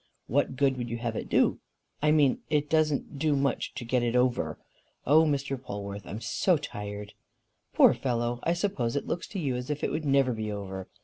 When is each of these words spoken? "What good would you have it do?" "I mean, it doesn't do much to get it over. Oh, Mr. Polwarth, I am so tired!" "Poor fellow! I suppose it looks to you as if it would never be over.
"What 0.25 0.55
good 0.55 0.77
would 0.77 0.89
you 0.89 0.97
have 0.97 1.15
it 1.15 1.29
do?" 1.29 1.59
"I 2.01 2.09
mean, 2.09 2.39
it 2.49 2.71
doesn't 2.71 3.19
do 3.19 3.35
much 3.35 3.75
to 3.75 3.85
get 3.85 4.01
it 4.01 4.15
over. 4.15 4.57
Oh, 5.05 5.25
Mr. 5.25 5.61
Polwarth, 5.61 6.07
I 6.07 6.09
am 6.09 6.21
so 6.21 6.57
tired!" 6.57 7.13
"Poor 7.73 7.93
fellow! 7.93 8.39
I 8.41 8.53
suppose 8.53 8.95
it 8.95 9.05
looks 9.05 9.27
to 9.27 9.39
you 9.39 9.55
as 9.55 9.69
if 9.69 9.83
it 9.83 9.91
would 9.91 10.05
never 10.07 10.33
be 10.33 10.51
over. 10.51 10.87